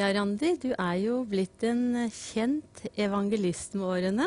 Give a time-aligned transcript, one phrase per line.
[0.00, 4.26] Ja, Randi, du er jo blitt en kjent evangelist med årene.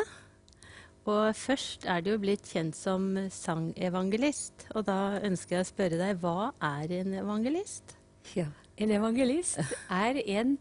[1.10, 4.68] Og først er du jo blitt kjent som sangevangelist.
[4.78, 7.96] Og da ønsker jeg å spørre deg, hva er en evangelist?
[8.38, 8.46] Ja,
[8.78, 9.58] En evangelist
[9.90, 10.54] er en,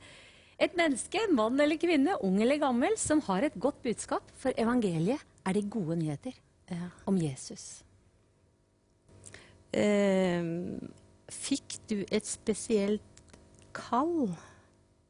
[0.61, 4.33] et menneske, en mann eller kvinne, ung eller gammel, som har et godt budskap.
[4.37, 6.33] For evangeliet er de gode nyheter
[6.71, 6.89] Ja.
[7.05, 7.83] om Jesus.
[9.73, 10.41] Eh,
[11.29, 13.01] fikk du et spesielt
[13.73, 14.33] kall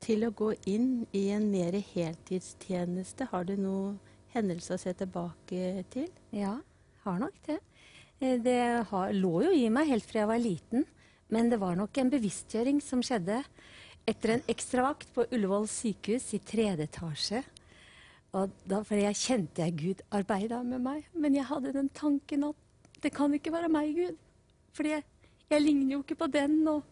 [0.04, 3.30] til å gå inn i en mer heltidstjeneste?
[3.32, 4.00] Har du noen
[4.34, 6.10] hendelser å se tilbake til?
[6.36, 6.58] Ja,
[7.06, 7.60] har nok det.
[8.20, 10.86] Eh, Det har, lå jo i meg helt fra jeg var liten,
[11.30, 13.44] men det var nok en bevisstgjøring som skjedde
[14.08, 17.44] etter en ekstravakt på Ullevål sykehus i tredje etasje.
[18.34, 22.50] Og da, for jeg kjente jeg Gud arbeida med meg, men jeg hadde den tanken
[22.50, 22.56] at
[23.04, 24.18] det kan ikke være meg, Gud.
[24.74, 25.04] For jeg,
[25.52, 26.84] jeg ligner jo ikke på den, og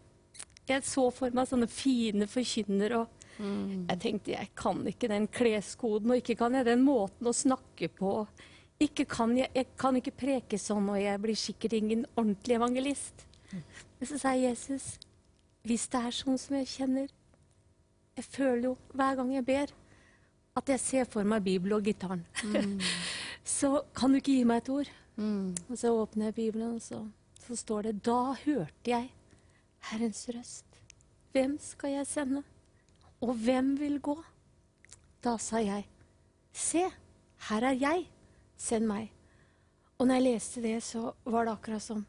[0.69, 6.11] jeg så for meg sånne fine forkynner, og jeg tenkte jeg kan ikke den kleskoden,
[6.13, 8.25] og ikke kan jeg den måten å snakke på.
[8.81, 13.25] Ikke kan jeg, jeg kan ikke preke sånn, og jeg blir sikkert ingen ordentlig evangelist.
[13.51, 14.85] Men så jeg, Jesus,
[15.67, 17.09] hvis det er sånn som jeg kjenner
[18.17, 19.71] Jeg føler jo hver gang jeg ber,
[20.59, 22.25] at jeg ser for meg Bibelen og gitaren.
[23.57, 24.89] så kan du ikke gi meg et ord?
[25.69, 26.99] Og så åpner jeg Bibelen, og så,
[27.45, 29.07] så står det Da hørte jeg
[29.89, 30.79] Herrens røst.
[31.31, 32.43] Hvem skal jeg sende?
[33.21, 34.17] Og hvem vil gå?
[35.23, 35.85] Da sa jeg,
[36.53, 36.87] se,
[37.47, 38.05] her er jeg,
[38.57, 39.11] send meg.
[39.99, 42.05] Og når jeg leste det, så var det akkurat som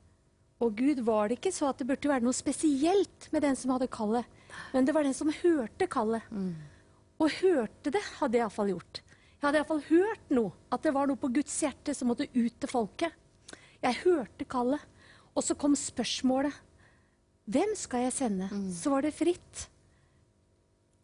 [0.62, 3.73] Å Gud, var det ikke så at det burde være noe spesielt med den som
[3.75, 4.25] hadde kallet,
[4.70, 6.23] men det var den som hørte kallet.
[7.19, 9.00] Og hørte det, hadde jeg iallfall gjort.
[9.03, 12.54] Jeg hadde iallfall hørt noe, at det var noe på Guds hjerte som måtte ut
[12.62, 13.10] til folket.
[13.83, 14.81] Jeg hørte kallet,
[15.34, 16.54] og så kom spørsmålet.
[17.50, 18.48] Hvem skal jeg sende?
[18.75, 19.66] Så var det fritt.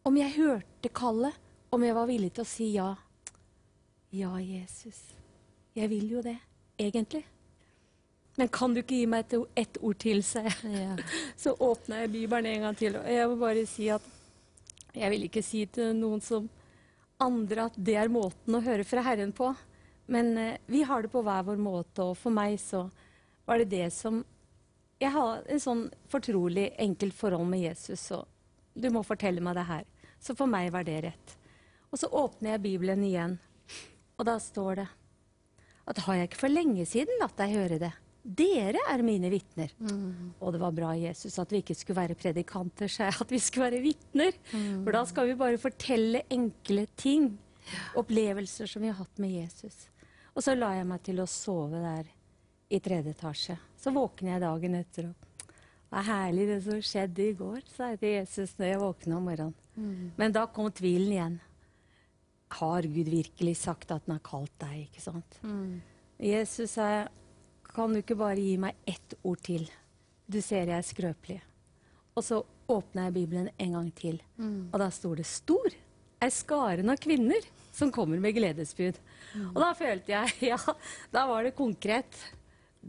[0.07, 1.35] Om jeg hørte kallet,
[1.75, 2.93] om jeg var villig til å si ja.
[4.15, 5.01] Ja, Jesus.
[5.77, 6.37] Jeg vil jo det,
[6.81, 7.25] egentlig.
[8.39, 10.71] Men kan du ikke gi meg et, o- ord til, sa jeg.
[10.79, 10.95] Ja.
[11.43, 12.95] Så åpna jeg Bibelen en gang til.
[13.01, 14.07] Og jeg vil bare si at
[14.95, 16.47] jeg vil ikke si til noen som
[17.21, 19.51] andre at det er måten å høre fra Herren på.
[20.09, 22.85] Men eh, vi har det på hver vår måte, og for meg så
[23.45, 24.23] var det det som
[24.99, 28.27] Jeg har en sånn fortrolig, enkelt forhold med Jesus, og
[28.75, 29.85] du må fortelle meg det her.
[30.19, 31.35] Så for meg var det rett.
[31.89, 33.37] Og så åpner jeg Bibelen igjen,
[34.19, 34.87] og da står det
[35.89, 37.91] at har jeg ikke for lenge siden latt deg høre det?
[38.21, 39.71] Dere er mine vitner.
[40.43, 43.15] Og det var bra, Jesus, at vi ikke skulle være predikanter, sa jeg.
[43.23, 44.35] At vi skulle være vitner.
[44.83, 47.31] For da skal vi bare fortelle enkle ting.
[47.97, 49.87] Opplevelser som vi har hatt med Jesus.
[50.35, 52.11] Og så la jeg meg til å sove der
[52.69, 53.57] i tredje etasje.
[53.79, 55.15] Så våkner jeg dagen etter og
[55.89, 59.15] det er herlig det som skjedde i går, sa jeg til Jesus når jeg våkna
[59.17, 59.55] om morgenen.
[60.19, 61.37] Men da kom tvilen igjen.
[62.59, 65.39] Har Gud virkelig sagt at han har kalt deg, ikke sant?
[66.21, 67.07] Jesus sa
[67.73, 69.65] kan du ikke bare gi meg ett ord til?
[70.29, 71.39] Du ser jeg er skrøpelig.
[72.13, 74.21] Og så åpna jeg Bibelen en gang til,
[74.71, 75.73] og da sto det 'stor'
[76.21, 77.41] er skaren av kvinner
[77.71, 78.97] som kommer med gledesbud.
[79.55, 80.57] Og da følte jeg, ja,
[81.11, 82.13] da var det konkret.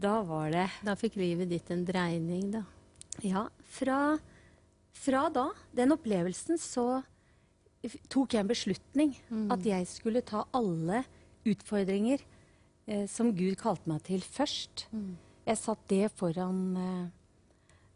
[0.01, 2.63] Da var det Da fikk livet ditt en dreining, da.
[3.21, 3.45] Ja,
[3.75, 4.17] fra,
[4.97, 7.03] fra da, den opplevelsen, så
[8.09, 9.15] tok jeg en beslutning.
[9.53, 11.03] At jeg skulle ta alle
[11.45, 12.21] utfordringer
[12.87, 14.87] eh, som Gud kalte meg til, først.
[15.45, 17.09] Jeg satt det foran eh,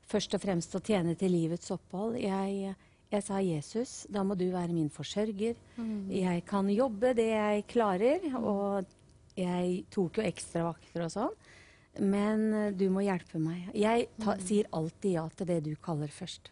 [0.09, 2.17] først og fremst å tjene til livets opphold.
[2.21, 2.75] Jeg,
[3.13, 5.55] jeg sa Jesus, da må du være min forsørger.
[6.11, 8.85] Jeg kan jobbe det jeg klarer, og
[9.37, 11.37] jeg tok jo ekstravakter og sånn.
[11.99, 13.69] Men eh, du må hjelpe meg.
[13.77, 16.51] Jeg ta, sier alltid ja til det du kaller først.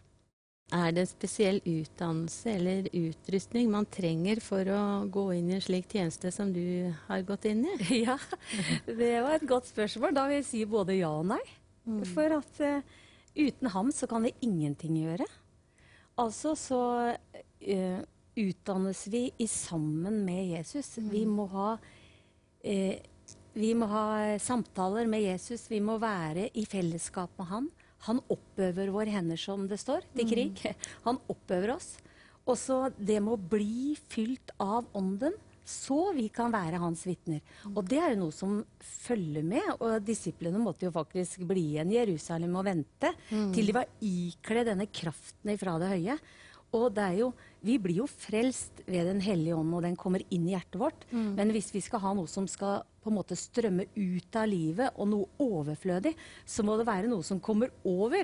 [0.74, 4.80] Er det en spesiell utdannelse eller utrustning man trenger for å
[5.12, 7.76] gå inn i en slik tjeneste som du har gått inn i?
[8.08, 8.16] Ja,
[8.88, 10.16] det var et godt spørsmål.
[10.16, 11.44] Da vil jeg si både ja og nei.
[12.14, 12.80] For at uh,
[13.36, 15.28] uten ham så kan vi ingenting gjøre.
[16.24, 16.82] Altså så
[17.12, 18.02] uh,
[18.40, 20.96] utdannes vi i sammen med Jesus.
[20.98, 21.74] Vi må ha
[22.64, 22.98] eh,
[23.54, 24.06] vi må ha
[24.42, 25.68] samtaler med Jesus.
[25.72, 27.70] Vi må være i fellesskap med han.
[28.08, 30.60] Han oppøver våre hender, som det står, til krig.
[31.06, 31.94] Han oppøver oss.
[32.44, 37.40] Og så det med å bli fylt av ånden, så vi kan være hans vitner.
[37.72, 39.70] Og det er jo noe som følger med.
[39.78, 43.14] Og disiplene måtte jo faktisk bli igjen i Jerusalem og vente
[43.56, 46.18] til de var ikledd denne kraften ifra det høye.
[46.76, 47.30] Og det er jo,
[47.64, 51.08] vi blir jo frelst ved Den hellige ånd, og den kommer inn i hjertet vårt.
[51.14, 54.96] Men hvis vi skal ha noe som skal på en måte strømme ut av livet,
[54.98, 56.16] og noe overflødig,
[56.48, 58.24] så må det være noe som kommer over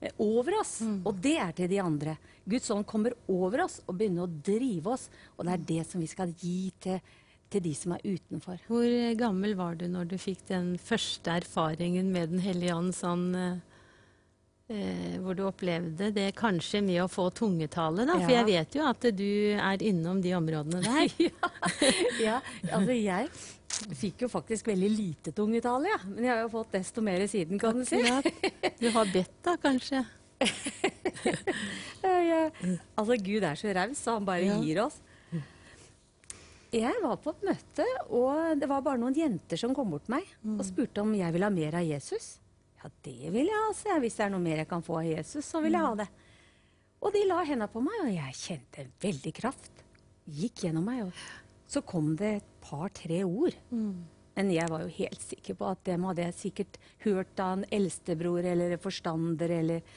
[0.00, 0.78] eh, over oss.
[1.04, 2.16] Og det er til de andre.
[2.48, 5.06] Guds ånd kommer over oss og begynner å drive oss.
[5.36, 6.98] Og det er det som vi skal gi til,
[7.52, 8.58] til de som er utenfor.
[8.66, 12.92] Hvor eh, gammel var du når du fikk den første erfaringen med Den hellige ånd,
[12.96, 13.54] sånn eh,
[14.74, 18.16] eh, hvor du opplevde det kanskje med å få tungetale, da?
[18.18, 18.40] For Ja.
[18.42, 21.32] jeg vet jo at du er innom de områdene der.
[22.26, 22.40] ja,
[22.72, 23.28] altså jeg
[23.98, 25.98] fikk jo faktisk veldig lite tungetale, ja.
[26.08, 28.00] Men jeg har jo fått desto mer siden, kan du si.
[28.80, 30.04] Du har bedt, da, kanskje?
[32.04, 32.50] Ja.
[32.98, 34.98] Altså, Gud er så raus, så han bare gir oss.
[36.74, 40.16] Jeg var på et møte, og det var bare noen jenter som kom bort til
[40.16, 42.34] meg og spurte om jeg ville ha mer av Jesus.
[42.82, 44.00] Ja, det vil jeg jeg.
[44.02, 46.08] Hvis det er noe mer jeg kan få av Jesus, så vil jeg ha det.
[47.04, 49.84] Og de la henda på meg, og jeg kjente veldig kraft.
[50.24, 51.06] Gikk gjennom meg.
[51.06, 53.56] Og så kom det et par-tre ord.
[54.34, 57.68] Men jeg var jo helt sikker på at dem hadde jeg sikkert hørt av en
[57.70, 59.94] eldstebror eller forstander eller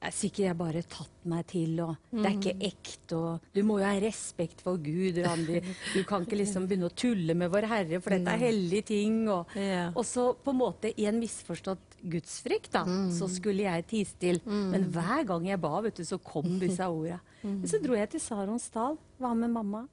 [0.00, 3.76] er sikkert jeg bare tatt meg til, og det er ikke ekte, og du må
[3.82, 5.60] jo ha respekt for Gud, Randi.
[5.92, 9.18] Du kan ikke liksom begynne å tulle med Vår Herre, for dette er hellige ting.
[9.28, 9.92] Og, yeah.
[9.92, 14.40] og så på en måte i en misforstått gudsfrykt, da, så skulle jeg ties til.
[14.46, 14.66] Mm.
[14.72, 17.20] Men hver gang jeg ba, vet du, så kom disse orda.
[17.44, 19.84] Men Så dro jeg til Saronsdal, var med mamma.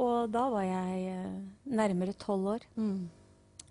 [0.00, 2.66] Og da var jeg eh, nærmere tolv år.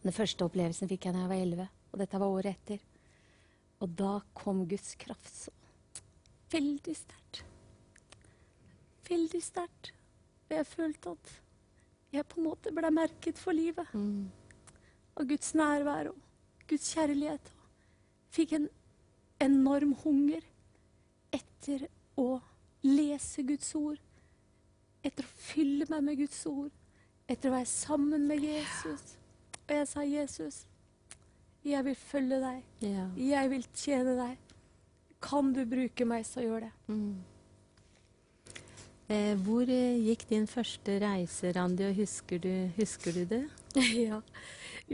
[0.02, 2.82] Den første opplevelsen fikk jeg da jeg var elleve, og dette var året etter.
[3.82, 5.54] Og da kom Guds kraft så
[6.52, 7.44] veldig sterkt.
[9.10, 9.94] Veldig sterkt.
[10.50, 11.32] Og jeg følte at
[12.12, 13.88] jeg på en måte ble merket for livet.
[15.16, 17.52] Av Guds nærvær og Guds kjærlighet.
[17.56, 18.70] Og fikk en
[19.42, 20.46] enorm hunger
[21.34, 21.88] etter
[22.20, 22.42] å
[22.86, 24.00] lese Guds ord.
[25.02, 26.72] Etter å fylle meg med Guds ord.
[27.30, 29.16] Etter å være sammen med Jesus.
[29.66, 30.62] Og jeg sa, Jesus,
[31.66, 32.64] jeg vil følge deg.
[32.84, 33.08] Ja.
[33.18, 34.56] Jeg vil tjene deg.
[35.22, 36.72] Kan du bruke meg, så gjør det.
[39.12, 43.44] Eh, hvor eh, gikk din første reise, Randi, og husker du, husker du det?
[44.08, 44.22] ja.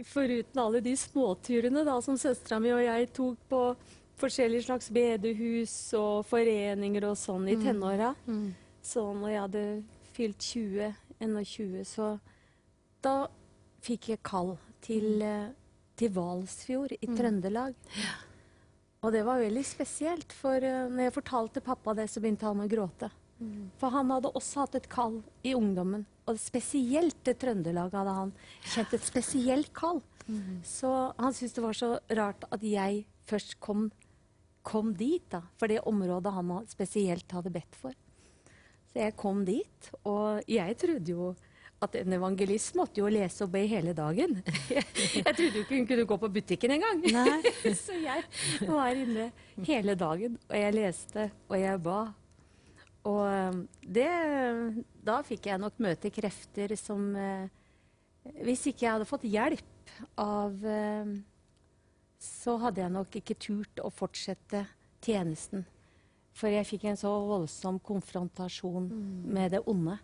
[0.08, 3.62] Foruten alle de småturene da, som søstera mi og jeg tok på
[4.18, 8.12] forskjellige slags bedehus og foreninger og sånn i tenåra.
[8.86, 9.64] Så når jeg hadde
[10.18, 12.16] fylt 20, 21, så
[13.06, 13.28] da
[13.86, 15.54] fikk jeg kall til, eh,
[15.98, 17.78] til Valsfjord i Trøndelag.
[19.06, 22.64] Og det var veldig spesielt, for eh, når jeg fortalte pappa det, så begynte han
[22.66, 23.12] å gråte.
[23.78, 26.08] For han hadde også hatt et kall i ungdommen.
[26.28, 28.34] Og spesielt til Trøndelag hadde han
[28.66, 30.02] kjent et spesielt kall.
[30.66, 33.92] Så han syntes det var så rart at jeg først kom,
[34.66, 35.44] kom dit, da.
[35.62, 37.94] For det området han spesielt hadde bedt for.
[38.98, 41.26] Så jeg kom dit, og jeg trodde jo
[41.86, 44.40] at en evangelist måtte jo lese og be hele dagen.
[44.72, 44.82] Jeg,
[45.20, 47.04] jeg trodde jo ikke hun kunne gå på butikken engang.
[47.78, 48.24] Så jeg
[48.66, 49.28] var inne
[49.68, 52.00] hele dagen, og jeg leste, og jeg ba.
[53.06, 54.10] Og eh, det
[55.06, 57.46] Da fikk jeg nok møte krefter som eh,
[58.42, 61.14] Hvis ikke jeg hadde fått hjelp av eh,
[62.18, 64.66] Så hadde jeg nok ikke turt å fortsette
[65.06, 65.68] tjenesten.
[66.38, 68.88] For jeg fikk en så voldsom konfrontasjon
[69.34, 69.96] med det onde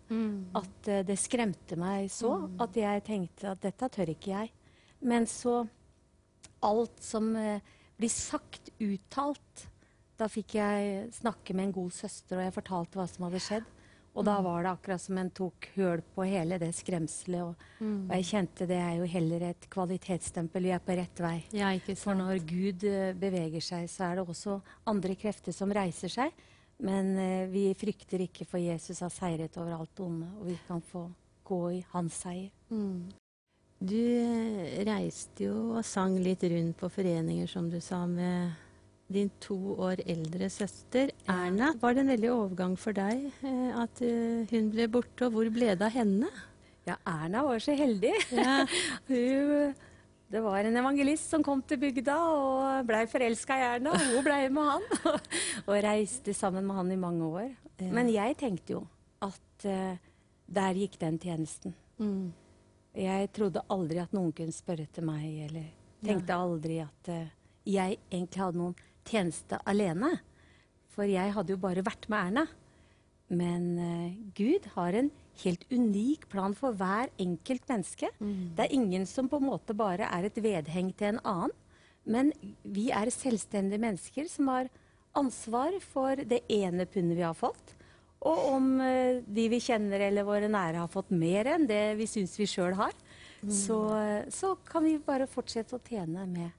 [0.57, 4.49] at uh, det skremte meg så at jeg tenkte at dette tør ikke jeg.
[5.05, 5.59] Men så
[6.65, 7.61] alt som uh,
[7.99, 9.69] blir sagt, uttalt
[10.17, 13.65] Da fikk jeg snakke med en god søster, og jeg fortalte hva som hadde skjedd.
[14.13, 17.47] Og da var det akkurat som en tok høl på hele det skremselet.
[17.47, 20.67] Og, og jeg kjente det er jo heller et kvalitetsstempel.
[20.69, 21.37] Vi er på rett vei.
[21.57, 25.73] Ja, ikke For når Gud eh, beveger seg, så er det også andre krefter som
[25.73, 26.45] reiser seg.
[26.85, 30.81] Men eh, vi frykter ikke, for Jesus har seiret over alt onde, og vi kan
[30.85, 31.07] få
[31.43, 32.51] gå i hans seier.
[33.83, 38.53] Du eh, reiste jo og sang litt rundt på foreninger, som du sa, med
[39.11, 41.73] din to år eldre søster Erna.
[41.79, 45.49] Var det en veldig overgang for deg eh, at eh, hun ble borte, og hvor
[45.53, 46.29] ble det av henne?
[46.87, 48.11] Ja, Erna var så heldig.
[48.35, 48.63] Ja.
[49.07, 49.75] Hun,
[50.33, 53.93] det var en evangelist som kom til bygda og blei forelska i Erna.
[53.93, 54.87] og Hun blei med han
[55.69, 57.51] og reiste sammen med han i mange år.
[57.77, 57.91] Ja.
[57.95, 58.81] Men jeg tenkte jo
[59.23, 59.95] at uh,
[60.51, 61.75] der gikk den tjenesten.
[62.01, 62.33] Mm.
[62.99, 65.69] Jeg trodde aldri at noen kunne spørre til meg, eller
[66.03, 67.31] tenkte aldri at uh,
[67.63, 68.75] jeg egentlig hadde noen
[69.07, 70.15] tjeneste alene.
[70.93, 72.45] For jeg hadde jo bare vært med Erna.
[73.33, 75.09] Men uh, Gud har en
[75.41, 78.11] helt unik plan for hver enkelt menneske.
[78.53, 81.55] Det er ingen som på en måte bare er et vedheng til en annen.
[82.03, 82.33] Men
[82.67, 84.67] vi er selvstendige mennesker som har
[85.15, 87.77] ansvar for det ene pundet vi har fått.
[88.23, 92.07] Og om uh, de vi kjenner eller våre nære har fått mer enn det vi
[92.09, 92.93] syns vi sjøl har,
[93.43, 93.77] så,
[94.31, 96.53] så kan vi bare fortsette å tjene med,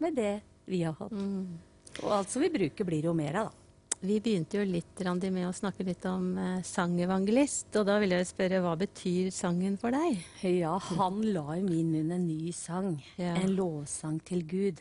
[0.00, 0.38] med det
[0.70, 1.12] vi har hatt.
[1.12, 1.58] Mm.
[2.00, 3.60] Og alt som vi bruker, blir jo mer av, da.
[4.00, 7.68] Vi begynte jo litt Randi, med å snakke litt om eh, sangevangelist.
[7.76, 10.22] Og da vil jeg spørre, hva betyr sangen for deg?
[10.48, 12.94] Ja, han la i min munn en ny sang.
[13.20, 13.34] Ja.
[13.36, 14.80] En lovsang til Gud,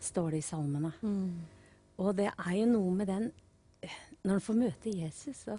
[0.00, 0.94] står det i salmene.
[2.00, 3.28] Og det er jo noe med den
[4.24, 5.58] Når en får møte Jesus, så,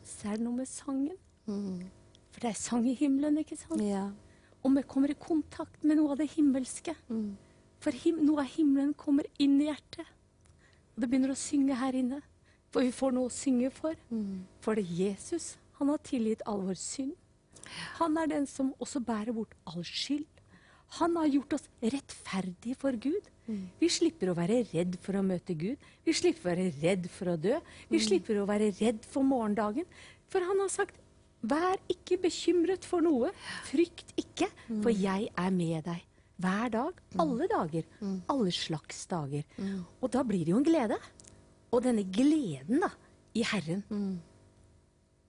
[0.00, 1.20] så er det noe med sangen.
[1.44, 3.84] For det er sang i himmelen, ikke sant?
[3.84, 4.06] Ja.
[4.64, 6.96] Og vi kommer i kontakt med noe av det himmelske.
[7.80, 10.06] For noe av himmelen kommer inn i hjertet.
[10.94, 12.20] Og det begynner å synge her inne.
[12.70, 13.96] For vi får noe å synge for.
[14.60, 15.56] For det er Jesus.
[15.80, 17.16] Han har tilgitt all vår synd.
[18.00, 20.26] Han er den som også bærer bort all skyld.
[20.98, 23.28] Han har gjort oss rettferdige for Gud.
[23.80, 25.78] Vi slipper å være redd for å møte Gud.
[26.04, 27.56] Vi slipper å være redd for å dø.
[27.90, 29.86] Vi slipper å være redd for morgendagen.
[30.30, 30.94] For han har sagt,
[31.42, 33.32] vær ikke bekymret for noe.
[33.70, 34.50] Frykt ikke,
[34.82, 36.04] for jeg er med deg.
[36.40, 37.84] Hver dag, alle dager,
[38.32, 39.42] alle slags dager.
[40.00, 40.96] Og da blir det jo en glede.
[41.72, 42.88] Og denne gleden da,
[43.34, 43.84] i Herren,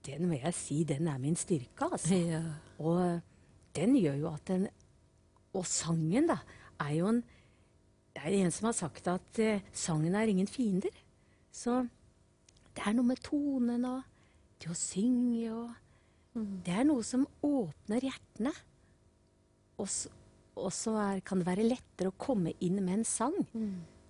[0.06, 2.14] den må jeg si, den er min styrke, altså.
[2.18, 2.40] Ja.
[2.82, 3.20] Og
[3.76, 4.68] den gjør jo at den
[5.54, 6.38] Og sangen, da,
[6.80, 7.22] er jo en
[8.14, 10.90] Det er en som har sagt at eh, sangen er ingen fiender.
[11.52, 11.86] Så
[12.74, 14.02] det er noe med tonen og
[14.60, 15.70] det å synge og
[16.64, 18.52] Det er noe som åpner hjertene.
[19.78, 20.08] Og s-
[20.56, 20.94] og så
[21.24, 23.36] kan det være lettere å komme inn med en sang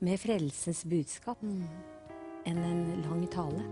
[0.02, 3.62] med frelsens budskap enn en lang tale.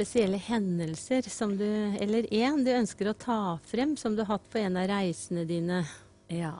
[0.00, 1.66] Spesielle hendelser som du,
[2.00, 5.42] eller én du ønsker å ta frem som du har hatt på en av reisene
[5.44, 5.82] dine?
[6.32, 6.54] Ja,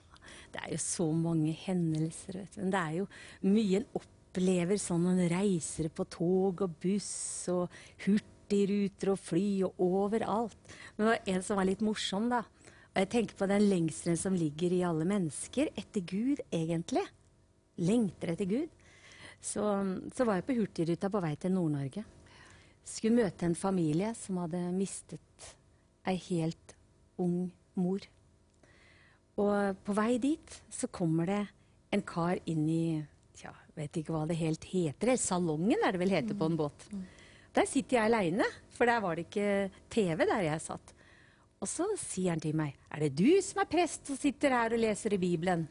[0.53, 2.59] det er jo så mange hendelser, vet du.
[2.61, 3.07] Men det er jo
[3.49, 9.83] mye en opplever sånn en reiser på tog og buss og hurtigruter og fly og
[9.87, 10.77] overalt.
[10.93, 12.43] Men det var en som var litt morsom, da.
[12.91, 17.07] Og jeg tenker på den lengselen som ligger i alle mennesker, etter Gud, egentlig.
[17.81, 18.81] Lengter etter Gud.
[19.41, 19.65] Så,
[20.13, 22.05] så var jeg på Hurtigruta på vei til Nord-Norge.
[22.87, 25.51] Skulle møte en familie som hadde mistet
[26.07, 26.75] ei helt
[27.21, 28.03] ung mor.
[29.41, 31.41] Og på vei dit så kommer det
[31.95, 32.83] en kar inn i
[33.41, 35.15] Tja, vet ikke hva det helt heter.
[35.17, 36.83] Salongen er det vel heter på en båt.
[37.55, 40.93] Der sitter jeg aleine, for der var det ikke TV der jeg satt.
[41.61, 44.73] Og så sier han til meg, 'Er det du som er prest og sitter her
[44.73, 45.67] og leser i Bibelen?'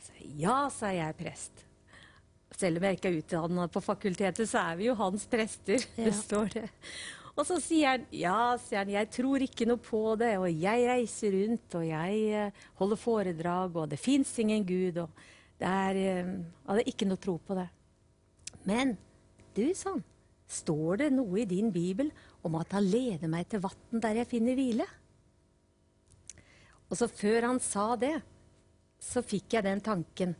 [0.00, 1.64] Så, ja, sa jeg, prest.
[2.58, 5.82] Selv om jeg ikke er utdanna på fakultetet, så er vi jo hans prester.
[5.96, 6.08] Ja.
[6.08, 6.66] Det står det.
[7.38, 10.86] Og så sier han ja, sier han, jeg tror ikke noe på det, og jeg
[10.90, 15.22] reiser rundt, og jeg eh, holder foredrag, og det fins ingen Gud, og
[15.60, 16.32] det er eh,
[16.66, 17.68] Hadde ikke noe tro på det.
[18.68, 18.96] Men
[19.56, 20.04] du, sa han,
[20.50, 22.10] står det noe i din bibel
[22.46, 24.86] om at han leder meg til vann der jeg finner hvile?
[26.90, 28.16] Og så før han sa det,
[29.00, 30.34] så fikk jeg den tanken.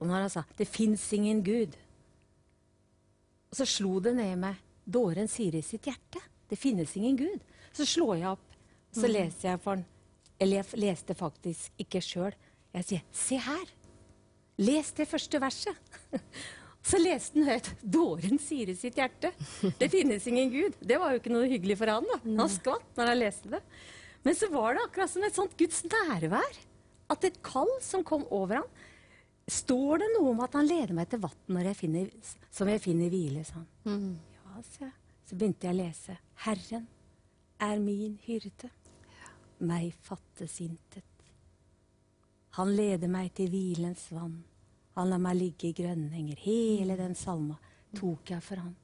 [0.00, 1.76] Og når han sa 'det fins ingen Gud',
[3.50, 4.56] og så slo det ned meg.
[4.84, 7.40] Dåren sier i sitt hjerte 'det finnes ingen Gud'.
[7.72, 8.48] Så slår jeg opp,
[8.92, 9.84] så leser jeg for han.
[10.40, 12.34] Eller jeg leste faktisk ikke sjøl.
[12.74, 13.70] Jeg sier 'se her'.
[14.58, 15.76] Les det første verset.
[16.84, 17.70] Så leste han høyt.
[17.80, 19.30] Dåren sier i sitt hjerte.
[19.80, 20.74] Det finnes ingen Gud.
[20.84, 22.04] Det var jo ikke noe hyggelig for han.
[22.04, 22.18] da.
[22.42, 23.60] Han skvatt når han leste det.
[24.22, 26.58] Men så var det akkurat som et sånt Guds nærvær.
[27.08, 28.68] At et kall som kom over han.
[29.50, 31.32] Står det noe om at han leder meg til vann
[32.54, 33.66] som jeg finner hvile, sa han.
[34.32, 34.94] Ja, sa jeg.
[35.24, 36.16] Så begynte jeg å lese.
[36.44, 36.86] Herren
[37.64, 38.70] er min hyrde.
[39.64, 41.04] Meg fattes intet.
[42.56, 44.42] Han leder meg til hvilens vann.
[44.94, 46.38] Han lar meg ligge i grønnenger.
[46.44, 47.56] Hele den salma
[47.96, 48.74] tok jeg for han.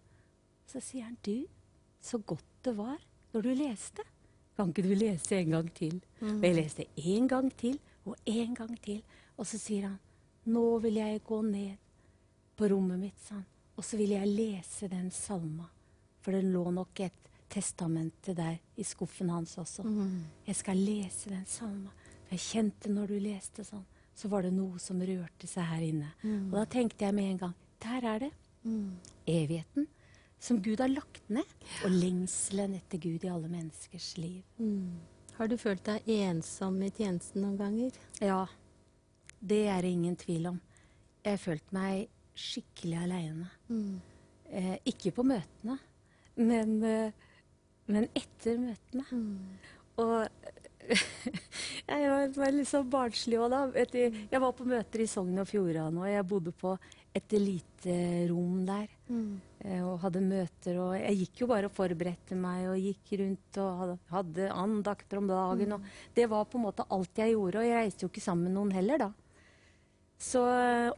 [0.66, 1.46] Så sier han, du,
[2.03, 2.99] så godt det var
[3.33, 4.05] når du leste.
[4.57, 6.01] Kan ikke du lese en gang til?
[6.20, 9.03] Og jeg leste en gang til og en gang til.
[9.38, 9.99] Og så sier han,
[10.44, 11.76] nå vil jeg gå ned
[12.57, 13.44] på rommet mitt, sa han.
[13.76, 15.66] Og så vil jeg lese den salma.
[16.20, 19.83] For det lå nok et testamente der i skuffen hans også.
[20.46, 21.90] Jeg skal lese den salma.
[22.31, 26.11] Jeg kjente når du leste sånn, så var det noe som rørte seg her inne.
[26.50, 28.31] Og da tenkte jeg med en gang der er det.
[29.26, 29.88] Evigheten
[30.40, 31.48] som Gud har lagt ned.
[31.85, 34.42] Og lengselen etter Gud i alle menneskers liv.
[35.37, 37.96] Har du følt deg ensom i tjenesten noen ganger?
[38.20, 38.46] Ja,
[39.40, 40.61] det er det ingen tvil om.
[41.24, 42.09] Jeg følte meg
[42.40, 43.50] skikkelig aleine.
[44.50, 45.79] Eh, ikke på møtene,
[46.37, 47.12] men, eh,
[47.87, 49.05] men etter møtene.
[50.00, 50.29] Og
[51.90, 53.61] jeg var, var litt sånn barnslig òg, da.
[53.79, 56.72] Etter, Jeg var på møter i Sogn og Fjordane, og jeg bodde på
[57.14, 57.94] et lite
[58.31, 58.88] rom der.
[59.66, 63.59] eh, Og hadde møter, og jeg gikk jo bare og forberedte meg og gikk rundt
[63.62, 65.72] og hadde, hadde andakter om dagen.
[65.79, 68.48] Og det var på en måte alt jeg gjorde, og jeg reiste jo ikke sammen
[68.50, 69.11] med noen heller, da.
[70.20, 70.90] Så eh,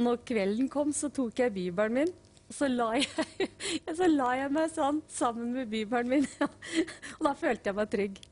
[0.00, 2.12] når kvelden kom, så tok jeg bibelen min.
[2.50, 3.50] Og så la jeg,
[3.98, 6.30] så la jeg meg sånn sammen med bibelen min.
[7.18, 8.22] og da følte jeg meg trygg.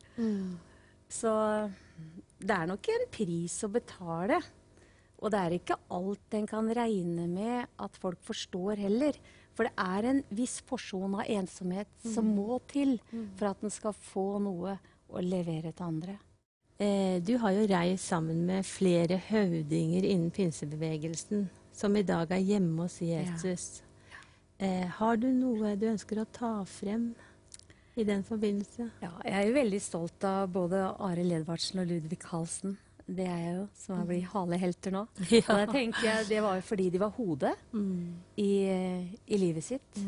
[1.09, 1.33] Så
[2.39, 4.41] det er nok en pris å betale.
[5.19, 9.17] Og det er ikke alt en kan regne med at folk forstår heller.
[9.59, 13.97] For det er en viss porsjon av ensomhet som må til for at en skal
[13.99, 14.77] få noe
[15.09, 16.15] å levere til andre.
[16.79, 22.45] Eh, du har jo reist sammen med flere høvdinger innen pinsebevegelsen, som i dag er
[22.53, 23.83] hjemme hos Jesus.
[24.63, 27.09] Eh, har du noe du ønsker å ta frem
[27.99, 28.93] i den forbindelse?
[29.03, 32.79] Ja, jeg er jo veldig stolt av både Arild Edvardsen og Ludvig Carlsen.
[33.09, 35.01] Det er jeg jo, som har blitt halehelter nå.
[35.33, 35.41] Ja.
[35.55, 37.55] Og jeg tenker Det var jo fordi de var hodet
[38.37, 38.49] i,
[39.25, 40.01] i livet sitt.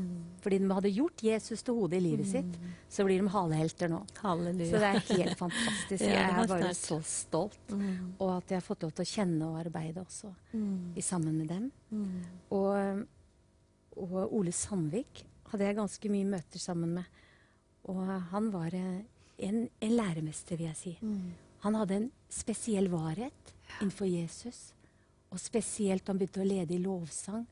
[0.44, 2.58] Fordi de hadde gjort Jesus til hodet i livet sitt,
[2.92, 4.02] så blir de halehelter nå.
[4.20, 4.68] Halleluja.
[4.68, 6.04] Så det er helt fantastisk.
[6.10, 7.72] Ja, Jeg er bare så stolt.
[8.18, 10.34] Og at jeg har fått lov til å kjenne og arbeide også
[10.96, 11.70] i sammen med dem.
[12.50, 13.04] Og,
[13.96, 17.04] og Ole Sandvik hadde jeg ganske mye møter sammen med.
[17.90, 19.00] Og han var eh,
[19.48, 20.98] en, en læremester, vil jeg si.
[21.64, 24.70] Han hadde en spesiell varhet innenfor Jesus.
[25.30, 27.44] Og spesielt da han begynte å lede i lovsang,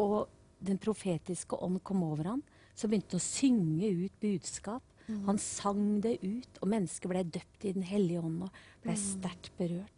[0.00, 0.28] og
[0.64, 2.44] den profetiske ånd kom over ham,
[2.76, 4.84] så begynte han å synge ut budskap.
[5.26, 9.52] Han sang det ut, og mennesker ble døpt i Den hellige ånd og ble sterkt
[9.58, 9.95] berørt.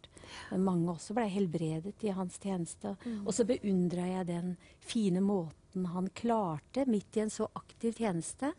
[0.51, 2.95] Men mange også ble helbredet i hans tjeneste.
[3.25, 8.51] Og så beundra jeg den fine måten han klarte, midt i en så aktiv tjeneste,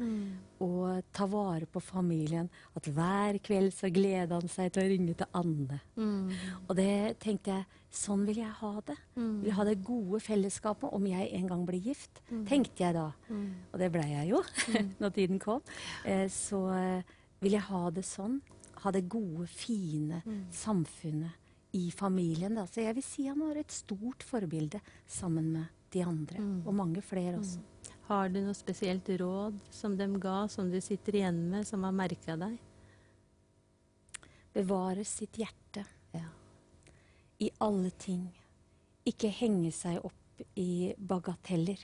[0.62, 2.48] å ta vare på familien.
[2.78, 5.80] At hver kveld så gleda han seg til å ringe til Anne.
[6.68, 8.96] Og det tenkte jeg, sånn vil jeg ha det.
[9.16, 9.32] Mm.
[9.42, 13.08] Vil ha det gode fellesskapet om jeg en gang blir gift, tenkte jeg da.
[13.72, 14.44] Og det blei jeg jo,
[15.02, 15.64] når tiden kom.
[16.06, 18.38] Eh, så eh, vil jeg ha det sånn.
[18.84, 20.22] Ha det gode, fine
[20.54, 21.39] samfunnet
[21.72, 22.54] i familien.
[22.58, 22.66] Da.
[22.66, 26.42] Så jeg vil si han var et stort forbilde sammen med de andre.
[26.66, 27.60] Og mange flere også.
[28.10, 31.94] Har du noe spesielt råd som de ga, som du sitter igjen med, som har
[31.94, 32.56] merka deg?
[34.54, 36.26] Bevare sitt hjerte Ja.
[37.38, 38.32] i alle ting.
[39.06, 41.78] Ikke henge seg opp i bagateller,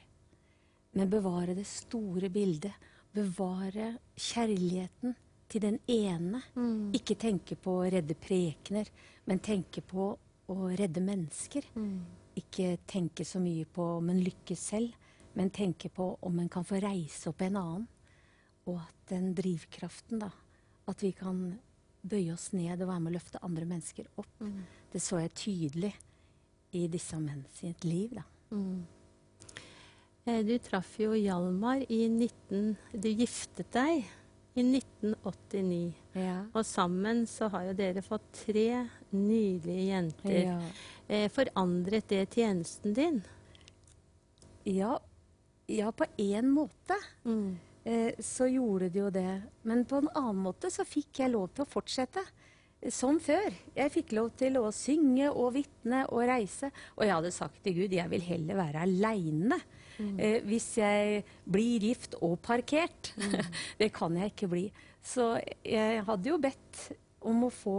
[0.92, 2.74] men bevare det store bildet.
[3.14, 5.14] Bevare kjærligheten
[5.48, 6.42] til den ene.
[6.96, 8.88] Ikke tenke på å redde prekener,
[9.26, 10.12] men tenke på
[10.48, 11.62] å redde mennesker.
[12.36, 14.92] Ikke tenke så mye på om en lykkes selv,
[15.34, 17.86] men tenke på om en kan få reise opp en annen.
[18.66, 20.30] Og at den drivkraften, da,
[20.88, 21.58] at vi kan
[22.02, 24.28] bøye oss ned og være med å løfte andre mennesker opp,
[24.92, 25.92] det så jeg tydelig
[26.72, 28.24] i disse menn sitt liv, da.
[30.26, 32.76] Eh, Du traff jo Hjalmar i 19...
[32.92, 34.04] Du giftet deg
[34.56, 35.94] i 1989.
[36.16, 36.36] Ja.
[36.56, 40.38] Og sammen så har jo dere fått tre nydelige jenter.
[40.38, 40.60] Ja.
[41.08, 43.20] Eh, forandret det tjenesten din?
[44.64, 44.96] Ja,
[45.66, 46.96] ja, på én måte
[47.84, 49.42] eh, så gjorde det jo det.
[49.62, 52.24] Men på en annen måte så fikk jeg lov til å fortsette.
[52.92, 53.50] Som før.
[53.76, 56.70] Jeg fikk lov til å synge og vitne og reise.
[56.96, 59.58] Og jeg hadde sagt til Gud jeg vil heller være aleine
[59.98, 63.12] eh, hvis jeg blir gift og parkert.
[63.80, 64.66] det kan jeg ikke bli.
[65.06, 65.34] Så
[65.66, 66.82] jeg hadde jo bedt
[67.26, 67.78] om å få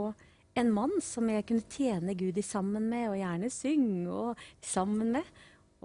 [0.57, 5.13] en mann som jeg kunne tjene Gud i sammen med, og gjerne synge og sammen
[5.19, 5.35] med.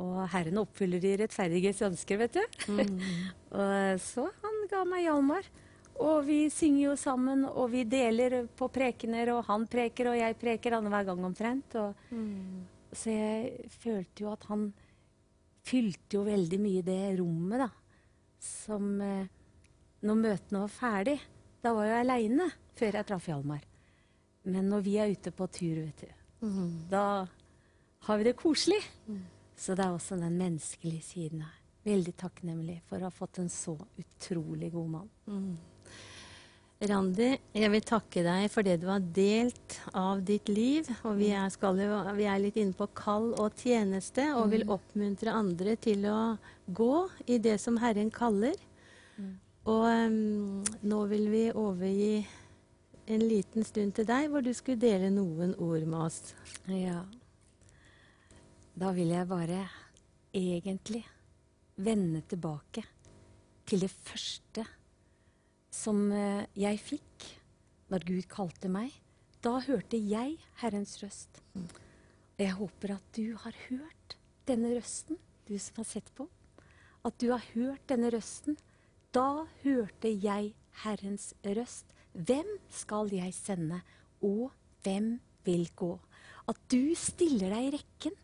[0.00, 2.44] Og Herren oppfyller de rettferdiges ønsker, vet du.
[3.58, 5.50] og så han ga meg Hjalmar.
[6.00, 10.38] Og vi synger jo sammen, og vi deler på prekener, og han preker, og jeg
[10.40, 11.74] preker annenhver gang omtrent.
[11.76, 11.94] Og,
[12.92, 14.72] Så jeg følte jo at han
[15.64, 17.68] fylte jo veldig mye det rommet, da.
[18.42, 19.26] Som eh,
[20.02, 21.20] Når møtene var ferdig,
[21.62, 23.62] da var jeg aleine før jeg traff Hjalmar.
[24.44, 26.08] Men når vi er ute på tur, vet du,
[26.90, 27.28] da
[28.08, 28.80] har vi det koselig.
[29.54, 31.58] Så det er også den menneskelige siden her.
[31.86, 35.08] Veldig takknemlig for å ha fått en så utrolig god mann.
[36.82, 40.88] Randi, jeg vil takke deg for det du har delt av ditt liv.
[41.06, 44.66] Og vi er, skal jo, vi er litt inne på kall og tjeneste, og vil
[44.66, 46.18] oppmuntre andre til å
[46.66, 46.96] gå
[47.30, 48.58] i det som Herren kaller.
[49.62, 52.16] Og um, nå vil vi overgi
[53.06, 56.20] en liten stund til deg, hvor du skulle dele noen ord med oss.
[56.66, 57.04] Ja.
[58.74, 59.68] Da vil jeg bare
[60.34, 61.04] egentlig
[61.78, 62.82] vende tilbake
[63.70, 64.66] til det første
[65.72, 67.28] som eh, jeg fikk
[67.92, 68.92] når Gud kalte meg.
[69.42, 71.40] Da hørte jeg Herrens røst.
[71.56, 74.16] Og jeg håper at du har hørt
[74.48, 76.28] denne røsten, du som har sett på.
[77.02, 78.56] At du har hørt denne røsten.
[79.12, 80.52] Da hørte jeg
[80.84, 81.90] Herrens røst.
[82.12, 83.80] Hvem skal jeg sende,
[84.22, 84.52] og
[84.84, 85.96] hvem vil gå?
[86.48, 88.16] At du stiller deg i rekken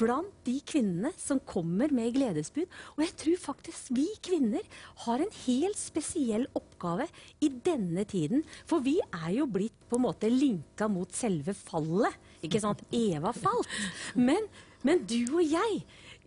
[0.00, 2.68] blant de kvinnene som kommer med gledesbud.
[2.96, 4.64] Og jeg tror faktisk vi kvinner
[5.04, 7.06] har en helt spesiell oppgave
[7.44, 8.44] i denne tiden.
[8.68, 12.16] For vi er jo blitt på en måte linka mot selve fallet.
[12.46, 12.82] Ikke sant?
[12.94, 13.68] Eva falt.
[14.16, 14.48] Men,
[14.86, 15.82] men du og jeg,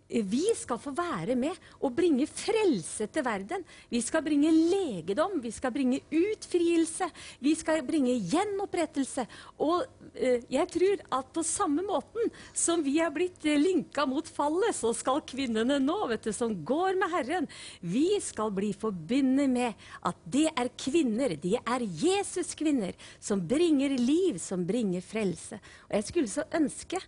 [0.08, 3.64] vi skal få være med og bringe frelse til verden.
[3.90, 7.08] Vi skal bringe legedom, vi skal bringe utfrielse,
[7.40, 9.24] vi skal bringe gjenopprettelse.
[9.64, 14.28] Og eh, jeg tror at på samme måten som vi er blitt eh, linka mot
[14.28, 17.48] fallet, så skal kvinnene nå, vet du, som går med Herren,
[17.80, 24.36] vi skal bli forbundet med at det er kvinner, de er Jesus-kvinner, som bringer liv,
[24.42, 25.58] som bringer frelse.
[25.88, 27.00] Og jeg skulle så ønske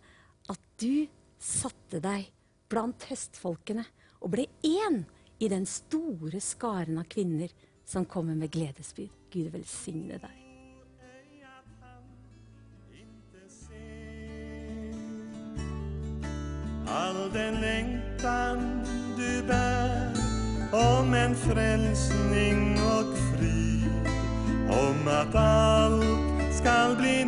[0.48, 1.06] at du
[1.42, 2.32] satte deg
[2.70, 3.84] blant høstfolkene
[4.20, 5.04] og ble én
[5.38, 7.52] i den store skaren av kvinner
[7.86, 9.10] som kommer med gledesbud.
[9.30, 10.42] Gud velsigne deg.
[16.86, 18.62] All den lengtan
[19.18, 20.14] du bær
[20.76, 23.82] om en frelsning og fri,
[24.70, 27.24] om at alt skal bli